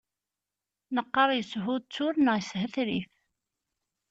Neqqar 0.95 1.29
yeshuttur 1.33 2.13
neɣ 2.17 2.35
yeshetrif. 2.37 3.11